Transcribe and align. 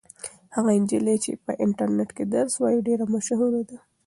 هغه 0.55 0.71
نجلۍ 0.81 1.17
چې 1.23 1.31
په 1.45 1.51
انټرنيټ 1.63 2.09
کې 2.17 2.23
درس 2.35 2.53
وایي 2.61 2.79
ډېره 2.87 3.05
مشهوره 3.15 3.61
ده. 3.69 3.77